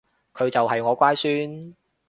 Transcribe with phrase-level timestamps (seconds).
[0.33, 1.75] 佢就係我乖孫